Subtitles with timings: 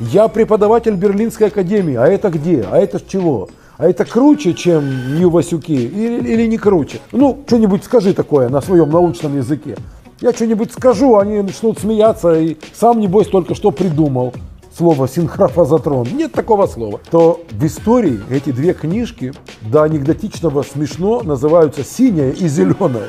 [0.00, 2.66] Я преподаватель Берлинской академии, а это где?
[2.70, 3.50] А это чего?
[3.76, 7.00] А это круче, чем Нью-Васюки или, или не круче?
[7.12, 9.76] Ну, что-нибудь скажи такое на своем научном языке.
[10.22, 14.32] Я что-нибудь скажу, они начнут смеяться, и сам, небось, только что придумал
[14.74, 16.08] слово синхрофазотрон.
[16.14, 17.00] Нет такого слова.
[17.10, 23.08] То в истории эти две книжки до анекдотичного смешно называются «Синяя» и «Зеленая».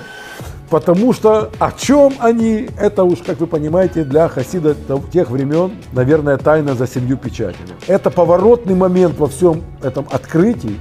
[0.72, 4.74] Потому что о чем они, это уж, как вы понимаете, для хасида
[5.12, 7.72] тех времен, наверное, тайна за семью печатями.
[7.88, 10.80] Это поворотный момент во всем этом открытии.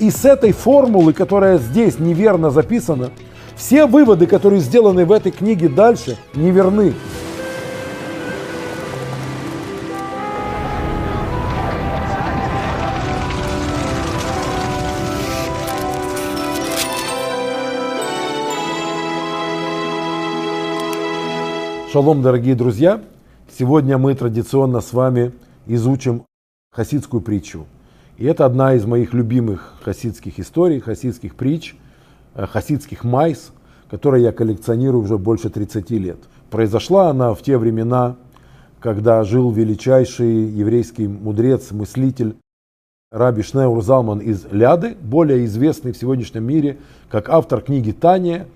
[0.00, 3.08] И с этой формулы, которая здесь неверно записана,
[3.56, 6.92] все выводы, которые сделаны в этой книге дальше, неверны.
[21.92, 23.02] Шалом, дорогие друзья!
[23.54, 25.32] Сегодня мы традиционно с вами
[25.66, 26.22] изучим
[26.70, 27.66] хасидскую притчу.
[28.16, 31.74] И это одна из моих любимых хасидских историй, хасидских притч,
[32.34, 33.52] э, хасидских майс,
[33.90, 36.16] которые я коллекционирую уже больше 30 лет.
[36.48, 38.16] Произошла она в те времена,
[38.80, 42.36] когда жил величайший еврейский мудрец, мыслитель
[43.10, 46.78] Раби Шнеур Залман из Ляды, более известный в сегодняшнем мире
[47.10, 48.46] как автор книги «Тания»,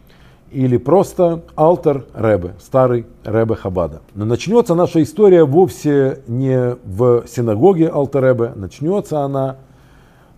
[0.56, 4.00] или просто Алтер Ребе, старый Ребе Хабада.
[4.14, 9.56] Но начнется наша история вовсе не в синагоге Алтер Ребе, начнется она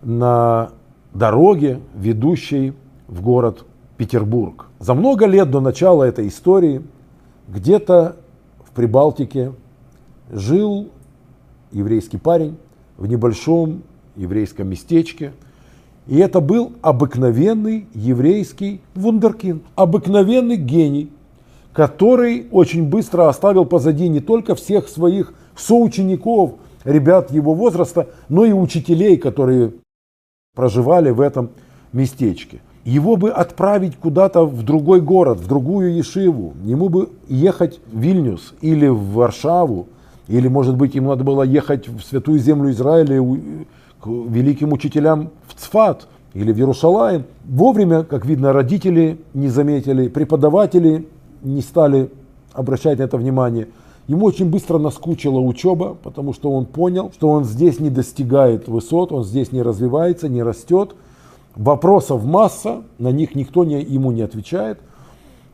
[0.03, 0.71] на
[1.15, 2.73] дороге, ведущей
[3.07, 3.65] в город
[3.97, 4.67] Петербург.
[4.81, 6.83] За много лет до начала этой истории
[7.47, 8.17] где-то
[8.65, 9.53] в Прибалтике
[10.33, 10.91] жил
[11.71, 12.57] еврейский парень
[12.97, 13.85] в небольшом
[14.17, 15.33] еврейском местечке–
[16.09, 21.13] и это был обыкновенный еврейский вундеркинд, обыкновенный гений,
[21.75, 28.53] который очень быстро оставил позади не только всех своих соучеников, ребят его возраста, но и
[28.53, 29.75] учителей, которые
[30.57, 31.51] проживали в этом
[31.93, 32.61] местечке.
[32.85, 36.55] Его бы отправить куда-то в другой город, в другую Ешиву.
[36.65, 39.89] Ему бы ехать в Вильнюс или в Варшаву,
[40.27, 43.23] или, может быть, ему надо было ехать в святую землю Израиля
[44.01, 47.25] к великим учителям в Цфат или в Иерусалим.
[47.45, 51.09] Вовремя, как видно, родители не заметили, преподаватели
[51.43, 52.11] не стали
[52.53, 53.69] обращать на это внимание.
[54.07, 59.13] Ему очень быстро наскучила учеба, потому что он понял, что он здесь не достигает высот,
[59.13, 60.95] он здесь не развивается, не растет.
[61.57, 64.81] Вопросов масса, на них никто не, ему не отвечает.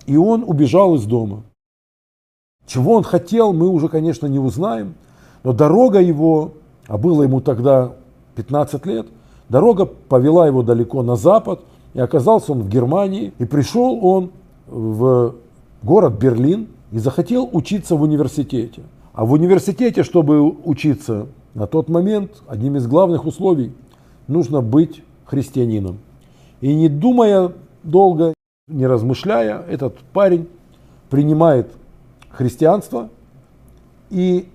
[0.07, 1.43] И он убежал из дома.
[2.67, 4.95] Чего он хотел, мы уже, конечно, не узнаем.
[5.43, 6.53] Но дорога его,
[6.87, 7.93] а было ему тогда
[8.37, 9.07] 15 лет,
[9.49, 11.61] дорога повела его далеко на запад,
[11.95, 14.31] и оказался он в Германии, и пришел он
[14.67, 15.35] в
[15.83, 18.83] город Берлин и захотел учиться в университете.
[19.13, 23.73] А в университете, чтобы учиться, на тот момент одним из главных условий
[24.27, 25.99] нужно быть христианином.
[26.61, 27.53] И не думая
[27.85, 28.35] долго,
[28.67, 30.49] не размышляя, этот парень
[31.11, 31.71] принимает
[32.31, 33.09] христианство
[34.11, 34.49] и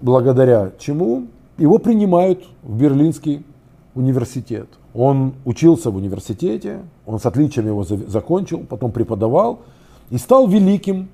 [0.00, 3.44] благодаря чему его принимают в Берлинский
[3.94, 4.68] университет.
[4.94, 9.60] Он учился в университете, он с отличием его закончил, потом преподавал
[10.10, 11.08] и стал великим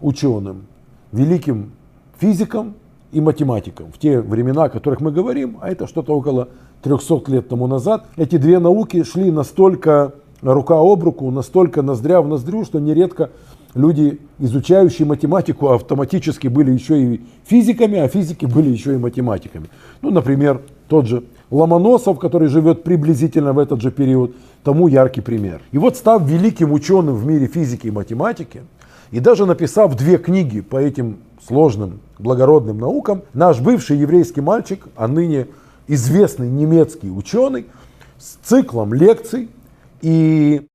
[0.00, 0.66] ученым,
[1.12, 1.72] великим
[2.18, 2.74] физиком
[3.12, 3.92] и математиком.
[3.92, 6.48] В те времена, о которых мы говорим, а это что-то около
[6.82, 12.28] 300 лет тому назад, эти две науки шли настолько рука об руку, настолько ноздря в
[12.28, 13.30] ноздрю, что нередко
[13.74, 19.66] люди, изучающие математику, автоматически были еще и физиками, а физики были еще и математиками.
[20.02, 24.34] Ну, например, тот же Ломоносов, который живет приблизительно в этот же период,
[24.64, 25.60] тому яркий пример.
[25.70, 28.62] И вот став великим ученым в мире физики и математики,
[29.12, 35.06] и даже написав две книги по этим сложным, благородным наукам, наш бывший еврейский мальчик, а
[35.06, 35.46] ныне
[35.86, 37.66] известный немецкий ученый,
[38.18, 39.48] с циклом лекций
[40.00, 40.66] и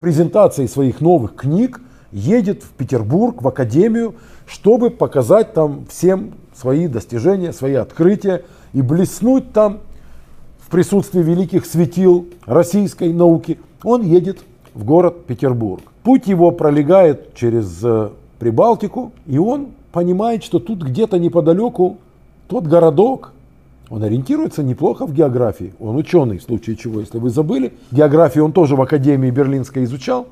[0.00, 1.80] презентацией своих новых книг
[2.12, 4.14] едет в Петербург, в академию,
[4.46, 9.80] чтобы показать там всем свои достижения, свои открытия и блеснуть там
[10.70, 13.58] присутствии великих светил российской науки.
[13.84, 14.38] Он едет
[14.74, 15.82] в город Петербург.
[16.02, 21.98] Путь его пролегает через э, Прибалтику, и он понимает, что тут где-то неподалеку
[22.48, 23.32] тот городок,
[23.90, 25.74] он ориентируется неплохо в географии.
[25.80, 27.74] Он ученый, в случае чего, если вы забыли.
[27.90, 30.28] Географию он тоже в Академии Берлинской изучал.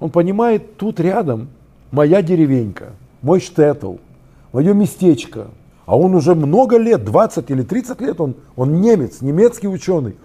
[0.00, 1.48] Он понимает, тут рядом
[1.90, 3.96] моя деревенька, мой штетл,
[4.52, 5.48] мое местечко.
[5.84, 10.16] А он уже много лет, 20 или 30 лет, он, он немец, немецкий ученый,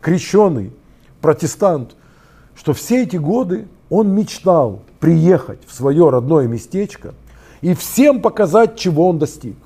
[0.00, 0.72] крещеный,
[1.20, 1.96] протестант,
[2.56, 7.14] что все эти годы он мечтал приехать в свое родное местечко
[7.60, 9.56] и всем показать, чего он достиг.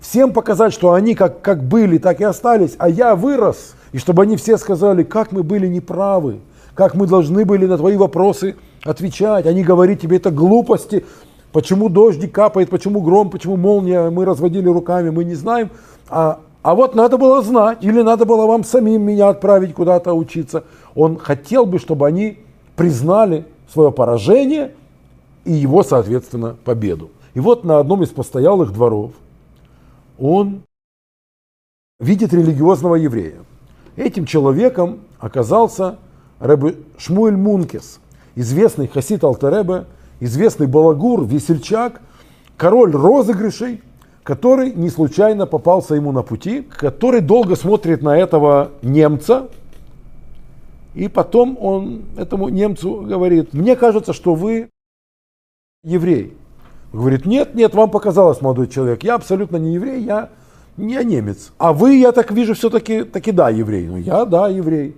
[0.00, 3.74] всем показать, что они как, как были, так и остались, а я вырос.
[3.92, 6.40] И чтобы они все сказали, как мы были неправы,
[6.74, 9.46] как мы должны были на твои вопросы отвечать.
[9.46, 11.04] Они говорят тебе, это глупости,
[11.56, 15.70] почему дождик капает, почему гром, почему молния, мы разводили руками, мы не знаем.
[16.06, 20.64] А, а вот надо было знать, или надо было вам самим меня отправить куда-то учиться.
[20.94, 22.40] Он хотел бы, чтобы они
[22.76, 24.74] признали свое поражение
[25.46, 27.08] и его, соответственно, победу.
[27.32, 29.12] И вот на одном из постоялых дворов
[30.18, 30.60] он
[31.98, 33.38] видит религиозного еврея.
[33.96, 35.96] Этим человеком оказался
[36.38, 37.98] Рэбе Шмуэль Мункес,
[38.34, 39.86] известный хасид Алтеребе,
[40.20, 42.00] известный балагур, весельчак,
[42.56, 43.82] король розыгрышей,
[44.22, 49.48] который не случайно попался ему на пути, который долго смотрит на этого немца,
[50.94, 54.70] и потом он этому немцу говорит, мне кажется, что вы
[55.84, 56.34] еврей.
[56.92, 60.30] Говорит, нет, нет, вам показалось, молодой человек, я абсолютно не еврей, я
[60.76, 61.52] не немец.
[61.58, 63.86] А вы, я так вижу, все-таки таки да, еврей.
[63.86, 64.96] Ну, я, да, еврей.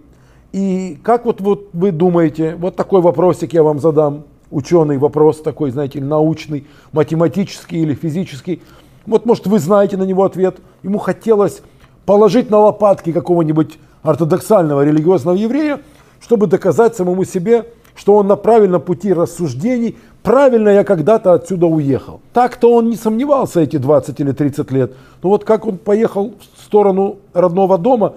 [0.53, 5.71] И как вот, вот вы думаете, вот такой вопросик я вам задам, ученый вопрос такой,
[5.71, 8.63] знаете, научный, математический или физический.
[9.07, 10.59] Вот, может, вы знаете на него ответ.
[10.83, 11.63] Ему хотелось
[12.05, 15.81] положить на лопатки какого-нибудь ортодоксального религиозного еврея,
[16.21, 22.21] чтобы доказать самому себе, что он на правильном пути рассуждений, правильно я когда-то отсюда уехал.
[22.33, 24.93] Так-то он не сомневался эти 20 или 30 лет.
[25.23, 28.15] Но вот как он поехал в сторону родного дома,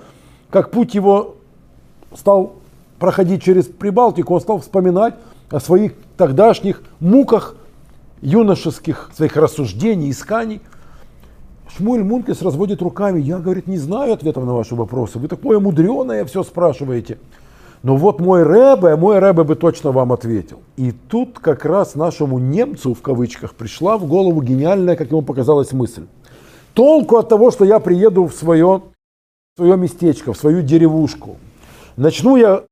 [0.49, 1.35] как путь его
[2.15, 2.53] стал
[2.99, 5.15] проходить через Прибалтику, он стал вспоминать
[5.51, 7.55] о своих тогдашних муках
[8.21, 10.61] юношеских, своих рассуждений, исканий.
[11.75, 13.21] Шмуль Мункес разводит руками.
[13.21, 15.19] Я, говорит, не знаю ответов на ваши вопросы.
[15.19, 17.17] Вы такое мудреное все спрашиваете.
[17.83, 20.59] Но вот мой Рэбе, мой Рэбе бы точно вам ответил.
[20.77, 25.71] И тут как раз нашему немцу, в кавычках, пришла в голову гениальная, как ему показалась,
[25.71, 26.05] мысль.
[26.73, 28.83] Толку от того, что я приеду в свое,
[29.55, 31.37] в свое местечко, в свою деревушку.
[31.97, 32.63] Начну я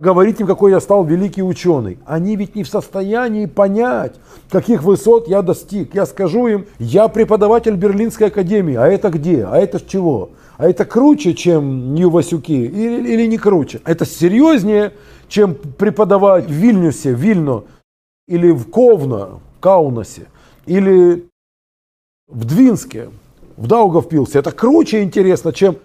[0.00, 1.98] говорить им, какой я стал великий ученый.
[2.06, 4.14] Они ведь не в состоянии понять,
[4.48, 5.94] каких высот я достиг.
[5.94, 9.44] Я скажу им, я преподаватель Берлинской академии, а это где?
[9.44, 10.30] А это чего?
[10.56, 13.80] А это круче, чем Нью-Васюки или, или не круче?
[13.84, 14.92] Это серьезнее,
[15.28, 17.64] чем преподавать в Вильнюсе, Вильно,
[18.28, 20.26] или в Ковно, Каунасе,
[20.66, 21.26] или
[22.28, 23.10] в Двинске,
[23.56, 24.38] в Даугавпилсе.
[24.38, 25.78] Это круче интересно, чем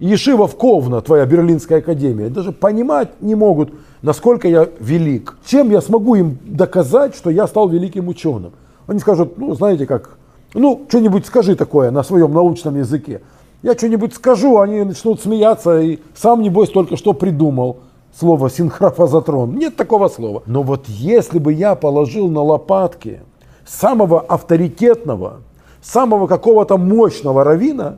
[0.00, 2.28] Ешива в Ковна, твоя Берлинская академия.
[2.28, 5.36] Даже понимать не могут, насколько я велик.
[5.46, 8.52] Чем я смогу им доказать, что я стал великим ученым?
[8.86, 10.18] Они скажут, ну, знаете как,
[10.52, 13.20] ну, что-нибудь скажи такое на своем научном языке
[13.64, 17.78] я что-нибудь скажу, они начнут смеяться, и сам, небось, только что придумал
[18.14, 19.56] слово синхрофазотрон.
[19.56, 20.42] Нет такого слова.
[20.44, 23.22] Но вот если бы я положил на лопатки
[23.66, 25.40] самого авторитетного,
[25.80, 27.96] самого какого-то мощного равина,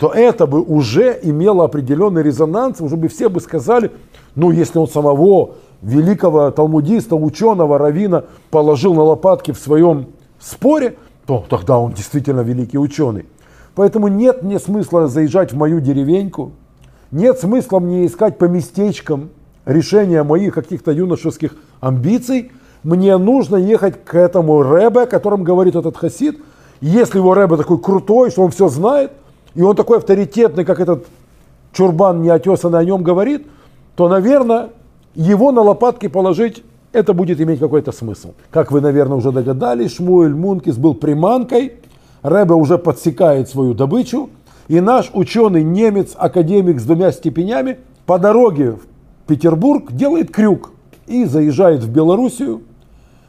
[0.00, 3.92] то это бы уже имело определенный резонанс, уже бы все бы сказали,
[4.34, 10.06] ну, если он самого великого талмудиста, ученого, равина положил на лопатки в своем
[10.38, 13.26] споре, то тогда он действительно великий ученый.
[13.74, 16.52] Поэтому нет мне смысла заезжать в мою деревеньку,
[17.10, 19.28] нет смысла мне искать по местечкам
[19.66, 22.52] решения моих каких-то юношеских амбиций.
[22.84, 26.40] Мне нужно ехать к этому Рэбе, о котором говорит этот хасид.
[26.80, 29.12] Если его Рэбе такой крутой, что он все знает,
[29.54, 31.06] и он такой авторитетный, как этот
[31.72, 33.46] чурбан неотесанный о нем говорит,
[33.96, 34.70] то, наверное,
[35.14, 38.32] его на лопатки положить, это будет иметь какой-то смысл.
[38.50, 41.74] Как вы, наверное, уже догадались, Шмуэль Мункис был приманкой–
[42.22, 44.30] Рэбе уже подсекает свою добычу,
[44.68, 48.80] и наш ученый немец, академик с двумя степенями, по дороге в
[49.26, 50.72] Петербург делает крюк
[51.06, 52.62] и заезжает в Белоруссию,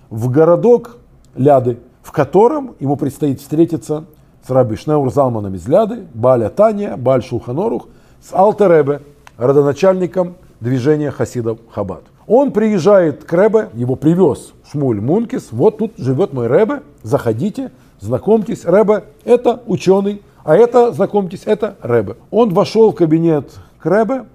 [0.09, 0.97] в городок
[1.35, 4.05] Ляды, в котором ему предстоит встретиться
[4.45, 7.87] с Раби Шнеур Залманом из Ляды, Баля Таня, Баль Шулханорух,
[8.21, 9.01] с Алтеребе,
[9.37, 12.03] родоначальником движения хасидов Хабад.
[12.27, 18.65] Он приезжает к Ребе, его привез Шмуль Мункис, вот тут живет мой Ребе, заходите, знакомьтесь,
[18.65, 22.15] Рэбе– это ученый, а это, знакомьтесь, это Рэбе.
[22.29, 24.25] Он вошел в кабинет к Рэбе,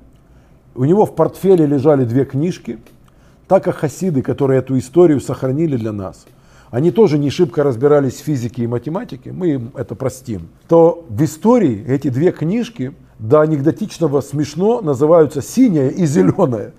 [0.74, 2.78] у него в портфеле лежали две книжки,
[3.48, 6.26] так как хасиды, которые эту историю сохранили для нас,
[6.76, 11.24] они тоже не шибко разбирались в физике и математике, мы им это простим, то в
[11.24, 16.74] истории эти две книжки до анекдотичного смешно называются «синяя» и «зеленая».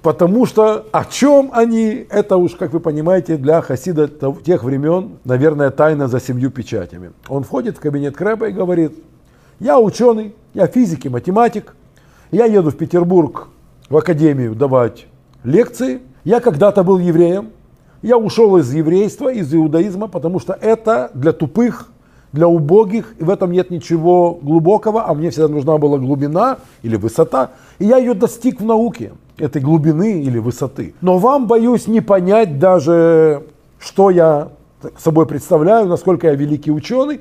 [0.00, 4.08] Потому что о чем они, это уж, как вы понимаете, для хасида
[4.44, 7.10] тех времен, наверное, тайна за семью печатями.
[7.26, 8.92] Он входит в кабинет Крэба и говорит,
[9.58, 11.74] я ученый, я физик и математик,
[12.30, 13.48] я еду в Петербург
[13.90, 15.06] в академию давать
[15.42, 17.50] лекции, я когда-то был евреем,
[18.02, 21.88] я ушел из еврейства, из иудаизма, потому что это для тупых,
[22.32, 26.96] для убогих, и в этом нет ничего глубокого, а мне всегда нужна была глубина или
[26.96, 30.94] высота, и я ее достиг в науке, этой глубины или высоты.
[31.00, 33.44] Но вам, боюсь, не понять даже,
[33.78, 34.48] что я
[34.98, 37.20] собой представляю, насколько я великий ученый,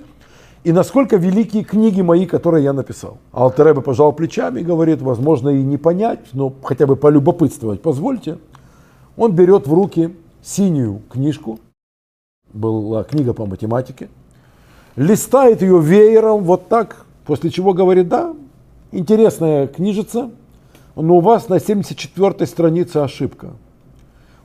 [0.63, 3.17] и насколько великие книги мои, которые я написал.
[3.31, 8.37] Алтереба пожал плечами и говорит, возможно, и не понять, но хотя бы полюбопытствовать, позвольте.
[9.17, 11.59] Он берет в руки синюю книжку,
[12.53, 14.09] была книга по математике,
[14.95, 18.33] листает ее веером вот так, после чего говорит, да,
[18.91, 20.31] интересная книжица,
[20.95, 23.51] но у вас на 74 странице ошибка.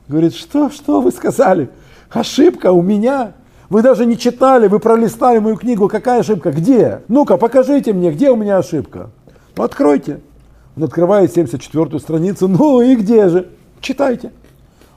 [0.07, 1.69] Говорит, что, что вы сказали?
[2.09, 3.33] Ошибка у меня?
[3.69, 5.89] Вы даже не читали, вы пролистали мою книгу.
[5.89, 6.51] Какая ошибка?
[6.51, 7.01] Где?
[7.09, 9.09] Ну-ка, покажите мне, где у меня ошибка.
[9.57, 10.21] Ну, откройте.
[10.77, 12.47] Он открывает 74-ю страницу.
[12.47, 13.49] Ну и где же?
[13.81, 14.31] Читайте.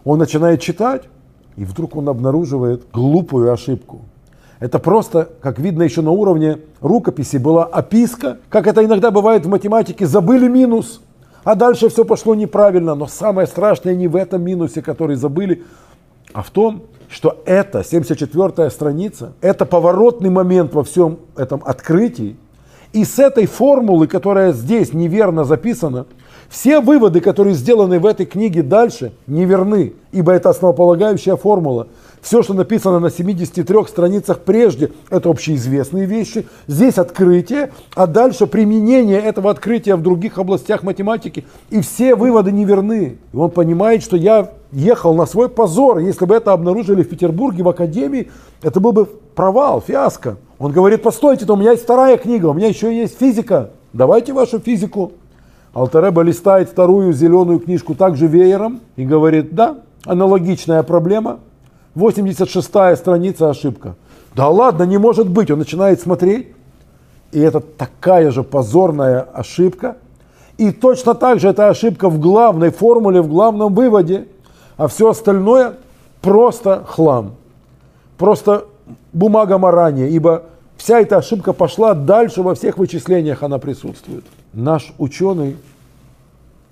[0.04, 1.04] Он начинает читать,
[1.56, 4.02] и вдруг он обнаруживает глупую ошибку.
[4.60, 9.48] Это просто, как видно еще на уровне рукописи, была описка, как это иногда бывает в
[9.48, 11.00] математике, забыли минус,
[11.44, 12.94] а дальше все пошло неправильно.
[12.94, 15.64] Но самое страшное не в этом минусе, который забыли,
[16.32, 22.36] а в том, что это 74-я страница, это поворотный момент во всем этом открытии.
[22.92, 26.06] И с этой формулы, которая здесь неверно записана,
[26.50, 31.86] все выводы, которые сделаны в этой книге дальше, неверны, ибо это основополагающая формула.
[32.20, 36.48] Все, что написано на 73 страницах прежде, это общеизвестные вещи.
[36.66, 41.46] Здесь открытие, а дальше применение этого открытия в других областях математики.
[41.70, 43.18] И все выводы неверны.
[43.32, 45.98] И он понимает, что я ехал на свой позор.
[45.98, 48.28] Если бы это обнаружили в Петербурге, в Академии,
[48.60, 50.36] это был бы провал, фиаско.
[50.58, 53.70] Он говорит, постойте, то у меня есть вторая книга, у меня еще есть физика.
[53.92, 55.12] Давайте вашу физику.
[55.72, 61.38] Алтареба листает вторую зеленую книжку также веером и говорит, да, аналогичная проблема,
[61.94, 63.94] 86-я страница ошибка.
[64.34, 65.50] Да ладно, не может быть.
[65.50, 66.48] Он начинает смотреть,
[67.32, 69.96] и это такая же позорная ошибка.
[70.56, 74.26] И точно так же это ошибка в главной формуле, в главном выводе,
[74.76, 75.74] а все остальное
[76.20, 77.36] просто хлам.
[78.18, 78.66] Просто
[79.12, 80.44] бумага марания, ибо
[80.80, 84.24] вся эта ошибка пошла дальше во всех вычислениях, она присутствует.
[84.52, 85.56] Наш ученый,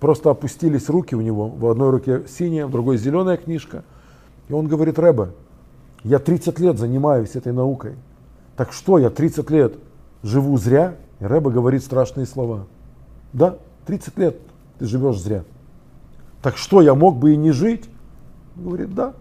[0.00, 3.84] просто опустились руки у него, в одной руке синяя, в другой зеленая книжка–
[4.48, 5.30] и он говорит, Рэба,
[6.04, 7.96] я 30 лет занимаюсь этой наукой.
[8.56, 9.74] Так что, я 30 лет
[10.22, 10.96] живу зря?
[11.20, 12.66] И Рэба говорит страшные слова.
[13.32, 14.36] Да, 30 лет
[14.78, 15.44] ты живешь зря.
[16.42, 17.88] Так что, я мог бы и не жить?
[18.56, 19.12] Он говорит, да,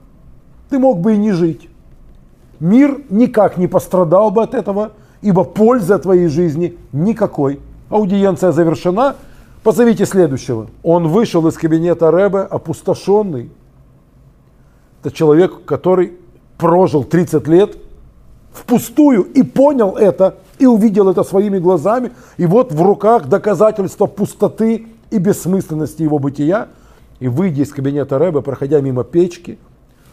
[0.69, 1.69] ты мог бы и не жить.
[2.59, 7.59] Мир никак не пострадал бы от этого, ибо пользы от твоей жизни никакой.
[7.89, 9.15] Аудиенция завершена,
[9.63, 10.67] позовите следующего.
[10.83, 13.49] Он вышел из кабинета Рэбе опустошенный,
[15.07, 16.13] это человек, который
[16.57, 17.77] прожил 30 лет
[18.51, 22.11] впустую и понял это, и увидел это своими глазами.
[22.37, 26.67] И вот в руках доказательства пустоты и бессмысленности его бытия.
[27.19, 29.57] И выйдя из кабинета Рэба, проходя мимо печки,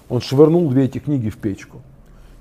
[0.09, 1.81] он швырнул две эти книги в печку.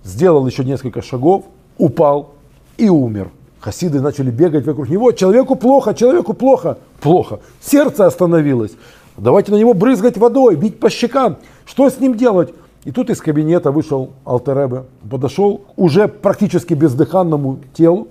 [0.04, 1.46] Сделал еще несколько шагов,
[1.78, 2.32] упал
[2.78, 3.32] и умер.
[3.60, 5.12] Хасиды начали бегать вокруг него.
[5.14, 6.78] Человеку плохо, человеку плохо.
[7.00, 7.40] Плохо.
[7.62, 8.74] Сердце остановилось.
[9.18, 11.38] Давайте на него брызгать водой, бить по щекам.
[11.66, 12.54] Что с ним делать?
[12.84, 18.10] И тут из кабинета вышел Алтеребе, подошел уже практически бездыханному телу,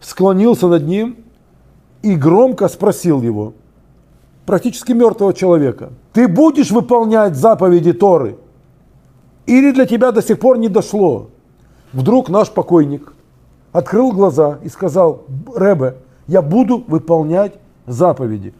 [0.00, 1.16] склонился над ним
[2.02, 3.54] и громко спросил его,
[4.44, 8.36] практически мертвого человека, ты будешь выполнять заповеди Торы?
[9.46, 11.28] Или для тебя до сих пор не дошло?
[11.92, 13.12] Вдруг наш покойник
[13.72, 15.22] открыл глаза и сказал,
[15.54, 15.96] Ребе,
[16.26, 17.54] я буду выполнять
[17.86, 18.54] заповеди.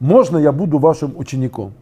[0.00, 1.72] Можно я буду вашим учеником?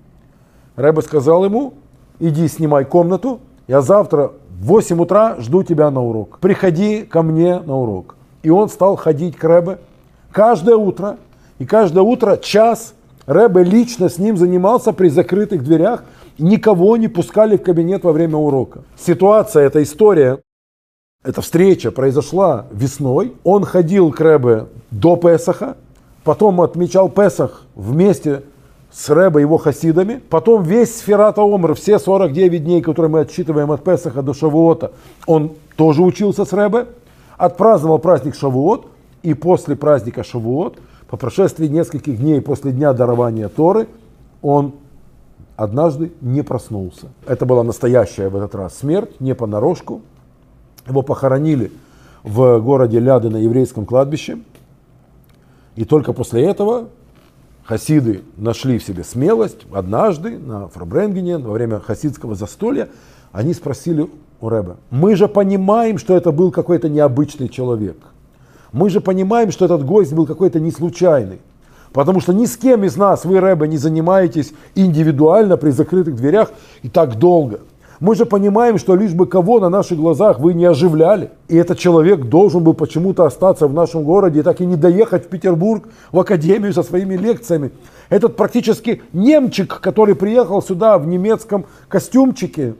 [0.76, 1.75] Рэбе сказал ему,
[2.18, 6.38] иди снимай комнату, я завтра в 8 утра жду тебя на урок.
[6.38, 8.16] Приходи ко мне на урок.
[8.42, 9.78] И он стал ходить к Рэбе
[10.30, 11.16] каждое утро.
[11.59, 12.94] И каждое утро час
[13.26, 16.04] Рэбе лично с ним занимался при закрытых дверях.
[16.42, 18.82] Никого не пускали в кабинет во время урока.
[18.99, 20.40] Ситуация, эта история,
[21.22, 23.34] эта встреча произошла весной.
[23.44, 25.76] Он ходил к Рэбе до Песаха,
[26.25, 28.42] потом отмечал Песах вместе
[28.90, 30.20] с Рэбо его хасидами.
[30.30, 34.90] Потом весь Сферат Омр, все 49 дней, которые мы отсчитываем от Песаха до Шавуота,
[35.26, 36.88] он тоже учился с Рэбе,
[37.38, 38.87] отпраздновал праздник Шавуот,
[39.22, 43.87] и после праздника Шавуот, по прошествии нескольких дней после дня дарования Торы,
[44.42, 44.72] он
[45.56, 47.09] однажды не проснулся.
[47.26, 50.02] Это была настоящая в этот раз смерть, не понарошку.
[50.88, 51.73] Его похоронили
[52.23, 54.38] в городе Ляды на еврейском кладбище.
[55.76, 56.88] И только после этого
[57.64, 62.88] хасиды нашли в себе смелость однажды на Фрабренгене во время хасидского застолья.
[63.32, 67.97] Они спросили у Рэба, мы же понимаем, что это был какой-то необычный человек.
[68.73, 71.40] Мы же понимаем, что этот гость был какой-то не случайный.
[71.92, 76.50] Потому что ни с кем из нас, вы, Рэбе, не занимаетесь индивидуально при закрытых дверях
[76.82, 77.61] и так долго.
[78.00, 81.78] Мы же понимаем, что лишь бы кого на наших глазах вы не оживляли, и этот
[81.78, 85.84] человек должен был почему-то остаться в нашем городе и так и не доехать в Петербург,
[86.11, 87.70] в академию со своими лекциями.
[88.08, 92.75] Этот практически немчик, который приехал сюда в немецком костюмчике,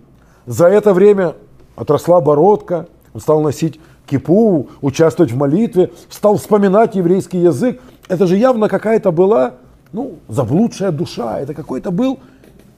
[0.47, 1.35] за это время
[1.77, 7.81] отросла бородка, он стал носить кипу, участвовать в молитве, стал вспоминать еврейский язык.
[8.09, 9.55] Это же явно какая-то была
[9.93, 12.19] ну, заблудшая душа, это какой-то был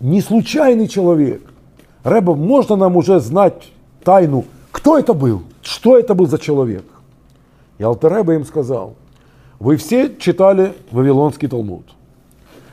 [0.01, 1.43] не случайный человек.
[2.03, 6.85] Рэба, можно нам уже знать тайну, кто это был, что это был за человек?
[7.79, 8.95] И Алтереба им сказал,
[9.59, 11.87] вы все читали Вавилонский Талмуд.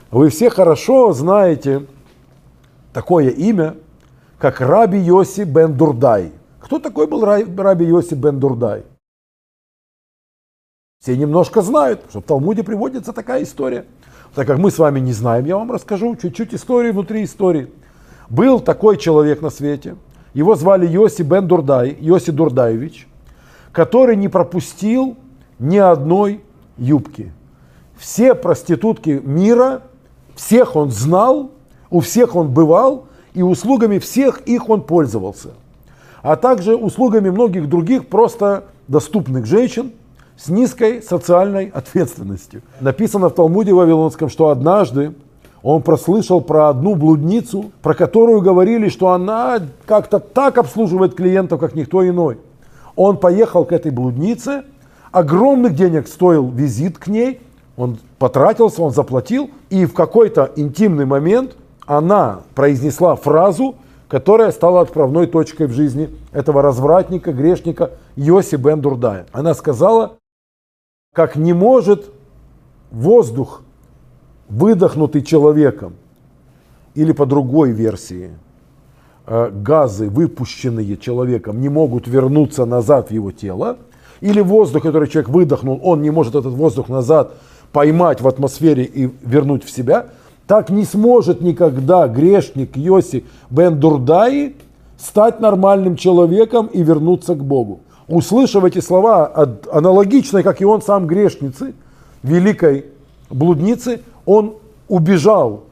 [0.10, 1.86] Вы все хорошо знаете
[2.92, 3.76] такое имя,
[4.38, 6.32] как Раби Йоси бен Дурдай.
[6.60, 8.84] Кто такой был Раби Йоси бен Дурдай?
[11.04, 13.86] Все немножко знают, что в Талмуде приводится такая история.
[14.36, 17.72] Так как мы с вами не знаем, я вам расскажу чуть-чуть истории внутри истории.
[18.30, 19.96] Был такой человек на свете,
[20.36, 23.08] его звали Йоси Бен Дурдай, Йоси Дурдаевич,
[23.72, 25.18] который не пропустил
[25.58, 26.44] ни одной
[26.78, 27.34] юбки.
[27.98, 29.82] Все проститутки мира,
[30.36, 31.50] всех он знал,
[31.90, 35.54] у всех он бывал, и услугами всех их он пользовался.
[36.22, 39.94] А также услугами многих других просто доступных женщин
[40.44, 42.64] с низкой социальной ответственностью.
[42.80, 45.14] Написано в Талмуде Вавилонском, что однажды
[45.62, 51.76] он прослышал про одну блудницу, про которую говорили, что она как-то так обслуживает клиентов, как
[51.76, 52.40] никто иной.
[52.96, 54.64] Он поехал к этой блуднице,
[55.12, 57.40] огромных денег стоил визит к ней,
[57.78, 61.56] он потратился, он заплатил, и в какой-то интимный момент
[61.86, 63.76] она произнесла фразу,
[64.08, 69.26] которая стала отправной точкой в жизни этого развратника, грешника Йоси Бен Дурдая.
[69.32, 70.18] Она сказала,
[71.14, 72.10] как не может
[72.90, 73.64] воздух
[74.48, 75.94] выдохнутый человеком,
[76.96, 78.32] или по другой версии,
[79.28, 83.78] э, газы, выпущенные человеком, не могут вернуться назад в его тело,
[84.22, 87.34] или воздух, который человек выдохнул, он не может этот воздух назад
[87.74, 90.08] поймать в атмосфере и вернуть в себя,
[90.48, 94.56] так не сможет никогда грешник Йоси Бен Дурдаи
[94.98, 97.82] стать нормальным человеком и вернуться к Богу.
[98.12, 99.32] Услышав эти слова,
[99.72, 101.74] аналогичные, как и он сам грешницы,
[102.24, 102.88] великой
[103.30, 104.56] блудницы, он
[104.90, 105.64] убежал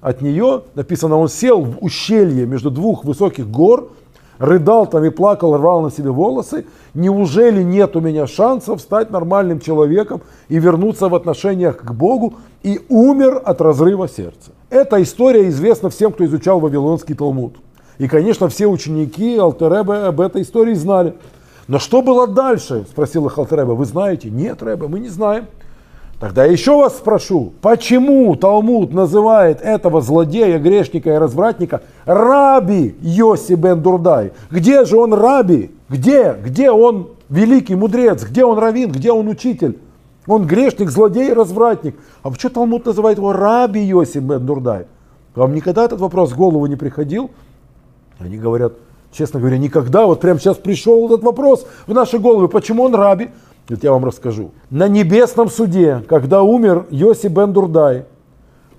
[0.00, 3.92] от нее, написано, он сел в ущелье между двух высоких гор,
[4.38, 6.66] рыдал там и плакал, рвал на себе волосы.
[6.94, 12.34] Неужели нет у меня шансов стать нормальным человеком и вернуться в отношениях к Богу?
[12.64, 14.50] И умер от разрыва сердца.
[14.68, 17.54] Эта история известна всем, кто изучал Вавилонский Талмуд.
[17.98, 21.14] И, конечно, все ученики Алтереба об этой истории знали.
[21.66, 22.84] Но что было дальше?
[22.88, 23.72] Спросил их Алтереба.
[23.72, 24.30] Вы знаете?
[24.30, 25.46] Нет, Рэба, мы не знаем.
[26.20, 33.82] Тогда еще вас спрошу, почему Талмуд называет этого злодея, грешника и развратника раби Йоси бен
[33.82, 34.32] Дурдай?
[34.50, 35.72] Где же он раби?
[35.88, 36.34] Где?
[36.42, 38.24] Где он великий мудрец?
[38.24, 38.92] Где он равин?
[38.92, 39.78] Где он учитель?
[40.26, 41.96] Он грешник, злодей, развратник.
[42.22, 44.86] А почему Талмуд называет его раби Йоси бен Дурдай?
[45.34, 47.30] Вам никогда этот вопрос в голову не приходил?
[48.18, 48.74] Они говорят,
[49.16, 50.06] честно говоря, никогда.
[50.06, 52.48] Вот прямо сейчас пришел этот вопрос в наши головы.
[52.48, 53.30] Почему он раби?
[53.68, 54.50] Вот я вам расскажу.
[54.70, 58.04] На небесном суде, когда умер Йоси бен Дурдай,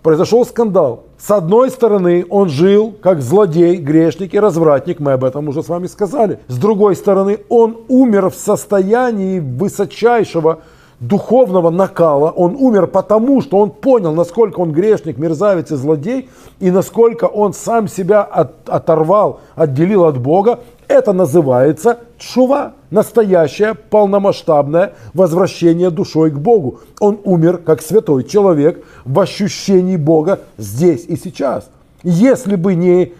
[0.03, 1.05] произошел скандал.
[1.17, 5.69] С одной стороны, он жил как злодей, грешник и развратник, мы об этом уже с
[5.69, 6.39] вами сказали.
[6.47, 10.59] С другой стороны, он умер в состоянии высочайшего
[10.99, 12.31] духовного накала.
[12.31, 16.29] Он умер потому, что он понял, насколько он грешник, мерзавец и злодей,
[16.59, 20.59] и насколько он сам себя от, оторвал, отделил от Бога.
[20.87, 26.79] Это называется чува, настоящее полномасштабное возвращение душой к Богу.
[26.99, 31.69] Он умер как святой человек в ощущении Бога здесь и сейчас.
[32.03, 33.13] Если бы не,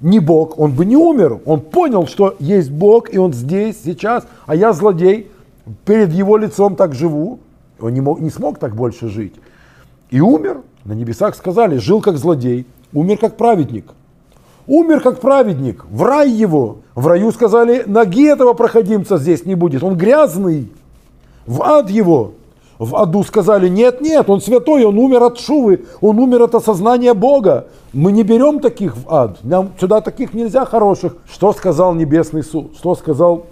[0.00, 1.40] не Бог, он бы не умер.
[1.46, 5.30] Он понял, что есть Бог, и он здесь, сейчас, а я злодей,
[5.84, 7.38] перед его лицом так живу.
[7.80, 9.34] Он не, мог, не смог так больше жить.
[10.10, 10.62] И умер.
[10.84, 13.92] На небесах сказали, жил как злодей, умер как праведник–
[14.66, 16.78] Умер как праведник, в рай его.
[16.94, 20.72] В раю сказали, ноги этого проходимца здесь не будет, он грязный.
[21.46, 22.32] В ад его.
[22.78, 27.14] В аду сказали, нет, нет, он святой, он умер от шувы, он умер от осознания
[27.14, 27.66] Бога.
[27.92, 31.16] Мы не берем таких в ад, нам сюда таких нельзя хороших.
[31.30, 32.72] Что сказал Небесный суд?
[32.76, 33.46] Что сказал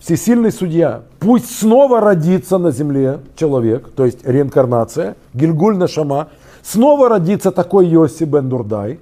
[0.00, 1.02] всесильный судья?
[1.18, 6.28] Пусть снова родится на земле человек, то есть реинкарнация, Гильгуль Нашама,
[6.62, 9.00] снова родится такой Йоси Бен Дурдай,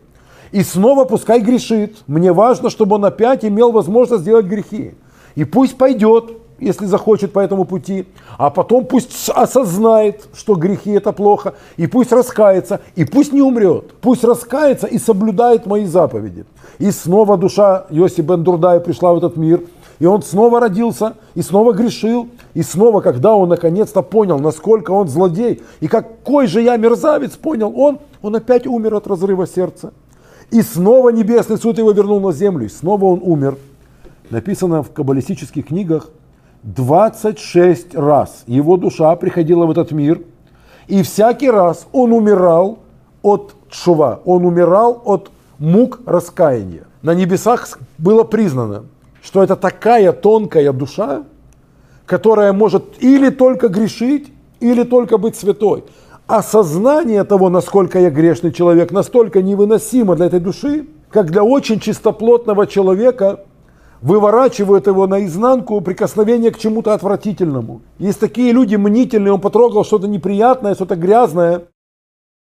[0.53, 1.99] И снова пускай грешит.
[2.07, 4.95] Мне важно, чтобы он опять имел возможность сделать грехи.
[5.35, 8.07] И пусть пойдет, если захочет по этому пути,
[8.39, 13.93] а потом пусть осознает, что грехи это плохо, и пусть раскается, и пусть не умрет,
[14.01, 16.47] пусть раскается и соблюдает мои заповеди.
[16.79, 19.63] И снова душа Йоси бен Дурдая пришла в этот мир,
[19.99, 25.09] и он снова родился, и снова грешил, и снова, когда он наконец-то понял, насколько он
[25.09, 29.93] злодей, и какой же я мерзавец, понял он, он опять умер от разрыва сердца.
[30.51, 33.57] И снова небесный суд его вернул на землю, и снова он умер.
[34.31, 36.11] Написано в каббалистических книгах,
[36.63, 40.23] 26 раз его душа приходила в этот мир,
[40.89, 42.81] и всякий раз он умирал
[43.23, 46.85] от шува, он умирал от мук раскаяния.
[47.03, 48.85] На небесах было признано,
[49.27, 51.25] что это такая тонкая душа,
[52.07, 55.83] которая может или только грешить, или только быть святой.
[56.29, 62.67] Осознание того, насколько я грешный человек, настолько невыносимо для этой души, как для очень чистоплотного
[62.67, 63.41] человека–
[64.03, 67.83] выворачивают его наизнанку прикосновение к чему-то отвратительному.
[67.99, 71.63] Есть такие люди мнительные, он потрогал что-то неприятное, что-то грязное,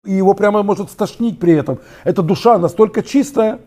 [0.06, 1.78] и его прямо может стошнить при этом.
[2.04, 3.60] Эта душа настолько чистая,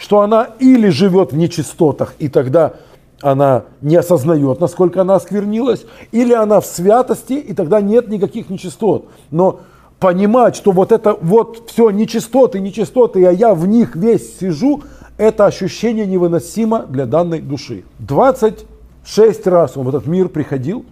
[0.00, 2.72] что она или живет в нечистотах, и тогда
[3.20, 9.08] она не осознает, насколько она осквернилась, или она в святости, и тогда нет никаких нечистот.
[9.30, 9.60] Но
[9.98, 14.82] понимать, что вот это вот все нечистоты, нечистоты, а я в них весь сижу–
[15.18, 17.84] это ощущение невыносимо для данной души.
[17.98, 20.86] 26 раз он в этот мир приходил,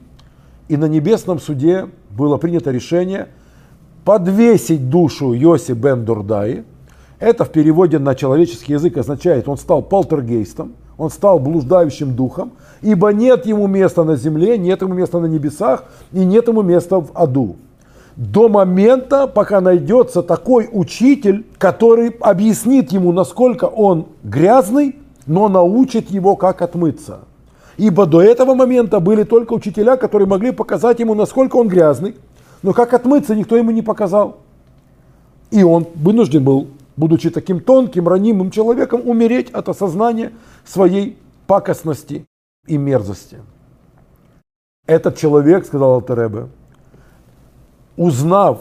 [0.68, 3.28] и на небесном суде было принято решение
[4.04, 6.64] подвесить душу Йоси бен Дурдаи.
[7.18, 13.12] Это в переводе на человеческий язык означает, он стал полтергейстом, он стал блуждающим духом, ибо
[13.12, 17.10] нет ему места на земле, нет ему места на небесах и нет ему места в
[17.14, 17.56] аду
[18.18, 26.34] до момента, пока найдется такой учитель, который объяснит ему, насколько он грязный, но научит его,
[26.34, 27.20] как отмыться.
[27.76, 32.16] Ибо до этого момента были только учителя, которые могли показать ему, насколько он грязный,
[32.64, 34.38] но как отмыться никто ему не показал.
[35.52, 36.66] И он вынужден был,
[36.98, 40.32] будучи таким тонким, ранимым человеком, умереть от осознания
[40.64, 42.26] своей пакостности
[42.66, 43.38] и мерзости.
[44.84, 46.48] Этот человек, сказал Алтеребе,
[47.96, 48.58] узнав,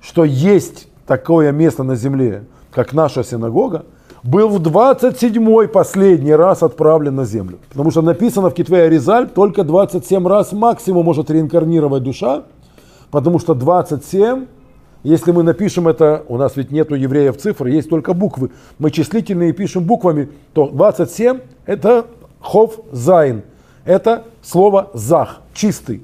[0.00, 3.84] что есть такое место на земле, как наша синагога,
[4.22, 7.58] был в 27-й последний раз отправлен на землю.
[7.68, 12.44] Потому что написано в Китве Аризаль, только 27 раз максимум может реинкарнировать душа,
[13.10, 14.46] потому что 27,
[15.06, 19.52] если мы напишем это, у нас ведь нету евреев цифр, есть только буквы, мы числительные
[19.52, 22.06] пишем буквами, то 27 это
[22.40, 23.42] כף זיין,
[23.84, 26.02] это слово זך, чистый.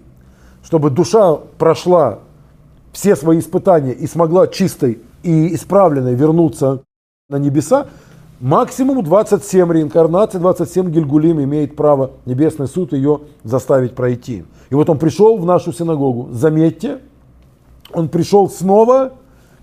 [0.63, 2.21] Чтобы душа прошла
[2.93, 6.85] все свои испытания и смогла чистой и исправленной вернуться
[7.29, 7.89] на небеса,
[8.39, 14.45] максимум 27 реинкарнаций, 27 גלגולים имеет право Небесный суд ее заставить пройти.
[14.71, 16.29] И вот он пришел в нашу синагогу.
[16.31, 17.01] Заметьте,
[17.95, 19.13] он пришел снова,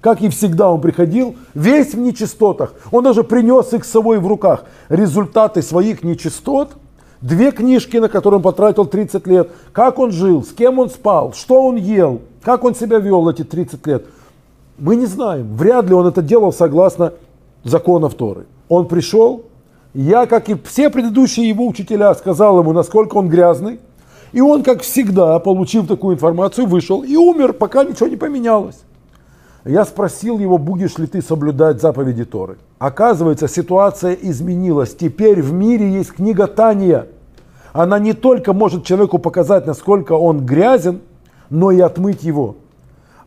[0.01, 2.73] как и всегда он приходил, весь в нечистотах.
[2.91, 4.63] Он даже принес их с собой в руках.
[4.87, 6.71] Результаты своих нечистот,
[7.21, 9.51] две книжки, на которые он потратил 30 лет.
[9.73, 13.43] Как он жил, с кем он спал, что он ел, как он себя вел эти
[13.43, 14.05] 30 лет,
[14.77, 15.55] мы не знаем.
[15.55, 17.13] Вряд ли он это делал согласно
[17.63, 18.45] законов Торы.
[18.69, 19.43] Он пришел,
[19.93, 23.79] я, как и все предыдущие его учителя, сказал ему, насколько он грязный.
[24.31, 28.83] И он, как всегда, получив такую информацию, вышел и умер, пока ничего не поменялось.
[29.65, 32.57] Я спросил его, будешь ли ты соблюдать заповеди Торы.
[32.77, 34.95] Оказывается, ситуация изменилась.
[34.95, 37.07] Теперь в мире есть книга Тания.
[37.73, 41.01] Она не только может человеку показать, насколько он грязен,
[41.49, 42.55] но и отмыть его.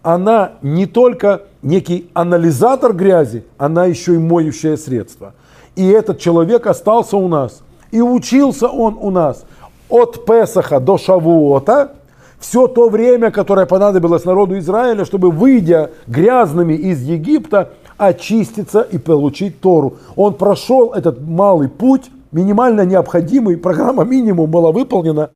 [0.02, 5.34] Она не только некий анализатор грязи, она еще и моющее средство.
[5.76, 7.62] И этот человек остался у нас.
[7.90, 9.44] И учился он у нас
[9.92, 11.92] от Песаха до Шавуота,
[12.38, 19.60] все то время, которое понадобилось народу Израиля, чтобы, выйдя грязными из Египта, очиститься и получить
[19.60, 19.98] Тору.
[20.16, 25.30] Он прошел этот малый путь, минимально необходимый, программа минимум была выполнена,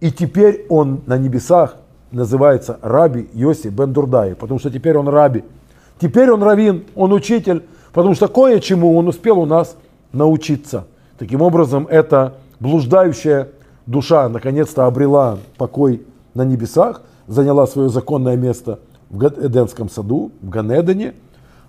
[0.00, 1.76] и теперь он на небесах
[2.10, 5.44] называется Раби Йоси бен Дурдай, потому что теперь он раби.
[6.00, 9.76] Теперь он равин, он учитель, потому что кое-чему он успел у нас
[10.12, 10.86] научиться.
[11.18, 13.48] Таким образом, эта блуждающая
[13.86, 16.02] душа наконец-то обрела покой
[16.34, 21.14] на небесах, заняла свое законное место в Эдемском саду, в Ганедане,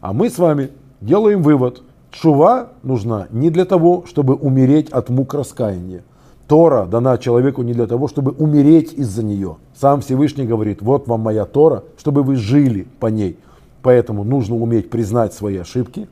[0.02, 0.72] а мы с вами
[1.02, 1.82] делаем вывод.
[2.12, 6.04] Чува нужна не для того, чтобы умереть от мук раскаяния,
[6.48, 9.58] Тора дана человеку не для того, чтобы умереть из-за нее.
[9.74, 13.40] Сам Всевышний говорит, вот вам моя Тора, чтобы вы жили по ней.
[13.82, 16.08] Поэтому нужно уметь признать свои ошибки,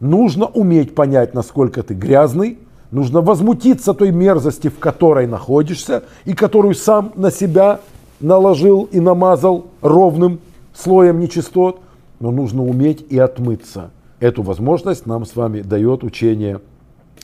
[0.00, 2.58] нужно уметь понять, насколько ты грязный,
[2.94, 7.80] нужно возмутиться той мерзости, в которой находишься и которую сам на себя
[8.20, 10.38] наложил и намазал ровным
[10.72, 11.80] слоем нечистот,
[12.20, 13.90] но нужно уметь и отмыться.
[14.20, 16.60] Эту возможность нам с вами дает учение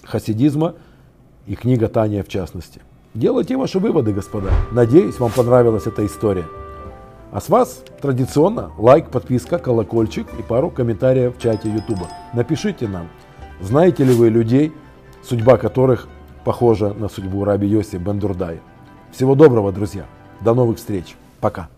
[0.02, 0.74] хасидизма
[1.46, 2.80] и книга Таня в частности.
[3.14, 4.50] Делайте ваши выводы, господа.
[4.72, 6.46] Надеюсь, вам понравилась эта история.
[7.30, 12.08] А с вас традиционно лайк, подписка, колокольчик и пару комментариев в чате YouTube.
[12.34, 13.06] Напишите нам,
[13.60, 14.72] знаете ли вы людей,
[15.22, 16.08] судьба которых
[16.44, 18.60] похожа на судьбу раби Йоси Бендурдай.
[19.12, 20.04] Всего доброго, друзья.
[20.40, 21.16] До новых встреч.
[21.40, 21.70] Пока.